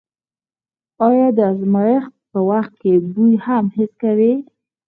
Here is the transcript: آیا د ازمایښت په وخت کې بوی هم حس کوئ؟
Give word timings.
آیا 1.07 1.27
د 1.37 1.39
ازمایښت 1.51 2.13
په 2.31 2.39
وخت 2.49 2.73
کې 2.81 2.93
بوی 3.13 3.33
هم 3.45 3.65
حس 3.75 3.91
کوئ؟ 4.01 4.33